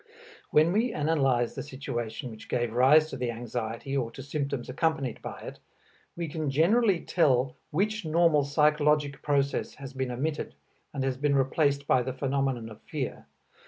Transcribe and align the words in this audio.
When 0.49 0.73
we 0.73 0.93
analyze 0.95 1.53
the 1.53 1.61
situation 1.61 2.31
which 2.31 2.49
gave 2.49 2.73
rise 2.73 3.11
to 3.11 3.17
the 3.17 3.29
anxiety 3.29 3.95
or 3.95 4.09
to 4.13 4.23
symptoms 4.23 4.67
accompanied 4.67 5.21
by 5.21 5.41
it, 5.41 5.59
we 6.17 6.27
can 6.27 6.49
generally 6.49 7.01
tell 7.01 7.55
which 7.69 8.03
normal 8.03 8.43
psychologic 8.43 9.21
process 9.21 9.75
has 9.75 9.93
been 9.93 10.09
omitted 10.09 10.55
and 10.91 11.03
has 11.03 11.17
been 11.17 11.35
replaced 11.35 11.85
by 11.85 12.01
the 12.01 12.13
phenomenon 12.13 12.67
of 12.67 12.81
fear. 12.81 13.27